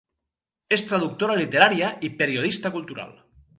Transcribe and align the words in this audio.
És 0.77 0.83
traductora 0.91 1.35
literària 1.43 1.93
i 2.09 2.13
periodista 2.25 2.75
cultural. 2.79 3.17